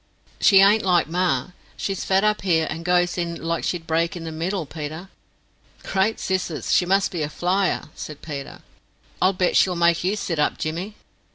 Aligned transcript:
"She 0.39 0.61
ain't 0.61 0.81
like 0.81 1.05
ma. 1.07 1.49
She's 1.77 2.03
fat 2.03 2.23
up 2.23 2.41
here, 2.41 2.65
and 2.71 2.83
goes 2.83 3.19
in 3.19 3.35
like 3.35 3.63
she'd 3.63 3.85
break 3.85 4.15
in 4.15 4.23
the 4.23 4.31
middle, 4.31 4.65
Peter." 4.65 5.09
"Great 5.83 6.19
scissors! 6.19 6.73
she 6.73 6.87
must 6.87 7.11
be 7.11 7.21
a 7.21 7.29
flyer," 7.29 7.89
said 7.93 8.23
Peter. 8.23 8.63
"I'll 9.21 9.33
bet 9.33 9.55
she'll 9.55 9.75
make 9.75 10.03
you 10.03 10.15
sit 10.15 10.39
up, 10.39 10.57
Jimmy." 10.57 10.95